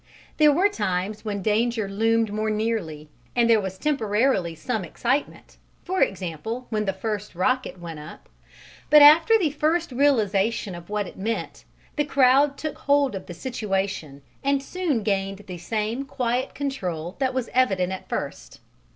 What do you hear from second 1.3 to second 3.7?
danger loomed more nearly and there